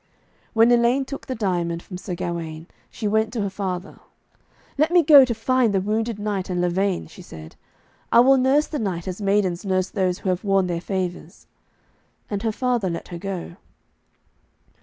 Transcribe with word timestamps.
When 0.53 0.71
Elaine 0.71 1.05
took 1.05 1.27
the 1.27 1.35
diamond 1.35 1.83
from 1.83 1.95
Sir 1.99 2.15
Gawaine 2.15 2.65
she 2.89 3.07
went 3.07 3.31
to 3.33 3.41
her 3.41 3.51
father. 3.51 3.99
'Let 4.79 4.89
me 4.89 5.03
go 5.03 5.23
to 5.25 5.35
find 5.35 5.75
the 5.75 5.79
wounded 5.79 6.17
knight 6.17 6.49
and 6.49 6.59
Lavaine,' 6.59 7.05
she 7.05 7.21
said. 7.21 7.55
'I 8.11 8.19
will 8.21 8.37
nurse 8.37 8.65
the 8.65 8.79
knight 8.79 9.07
as 9.07 9.21
maidens 9.21 9.63
nurse 9.63 9.91
those 9.91 10.17
who 10.17 10.29
have 10.29 10.43
worn 10.43 10.65
their 10.65 10.81
favours.' 10.81 11.45
And 12.31 12.41
her 12.41 12.51
father 12.51 12.89
let 12.89 13.09
her 13.09 13.19
go. 13.19 13.57